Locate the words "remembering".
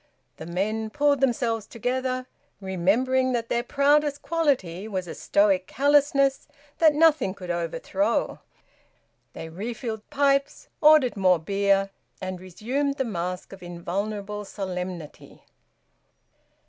2.59-3.33